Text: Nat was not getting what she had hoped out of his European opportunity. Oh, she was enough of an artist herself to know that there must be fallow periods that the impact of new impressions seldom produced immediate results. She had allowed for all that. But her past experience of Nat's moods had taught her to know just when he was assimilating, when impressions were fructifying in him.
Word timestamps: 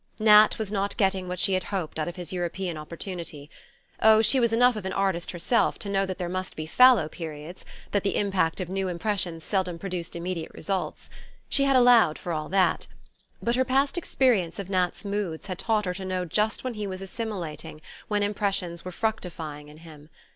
Nat 0.17 0.57
was 0.57 0.71
not 0.71 0.97
getting 0.97 1.27
what 1.27 1.37
she 1.37 1.53
had 1.53 1.65
hoped 1.65 1.99
out 1.99 2.07
of 2.07 2.15
his 2.15 2.33
European 2.33 2.75
opportunity. 2.75 3.51
Oh, 4.01 4.23
she 4.23 4.39
was 4.39 4.51
enough 4.51 4.75
of 4.75 4.83
an 4.83 4.93
artist 4.93 5.29
herself 5.29 5.77
to 5.77 5.89
know 5.89 6.07
that 6.07 6.17
there 6.17 6.27
must 6.27 6.55
be 6.55 6.65
fallow 6.65 7.07
periods 7.07 7.63
that 7.91 8.01
the 8.01 8.15
impact 8.17 8.59
of 8.59 8.67
new 8.67 8.87
impressions 8.87 9.43
seldom 9.43 9.77
produced 9.77 10.15
immediate 10.15 10.51
results. 10.55 11.11
She 11.49 11.65
had 11.65 11.75
allowed 11.75 12.17
for 12.17 12.31
all 12.33 12.49
that. 12.49 12.87
But 13.43 13.55
her 13.55 13.63
past 13.63 13.95
experience 13.95 14.57
of 14.57 14.71
Nat's 14.71 15.05
moods 15.05 15.45
had 15.45 15.59
taught 15.59 15.85
her 15.85 15.93
to 15.93 16.03
know 16.03 16.25
just 16.25 16.63
when 16.63 16.73
he 16.73 16.87
was 16.87 17.03
assimilating, 17.03 17.79
when 18.07 18.23
impressions 18.23 18.83
were 18.83 18.91
fructifying 18.91 19.67
in 19.69 19.77
him. 19.77 20.09